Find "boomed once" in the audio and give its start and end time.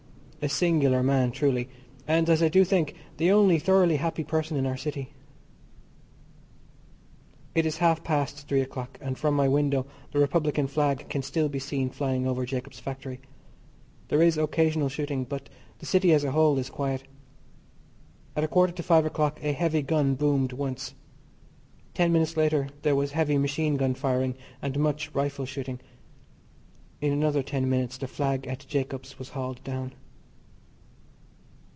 20.15-20.95